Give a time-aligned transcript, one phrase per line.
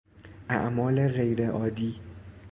[0.49, 1.99] اعمال غیرعادی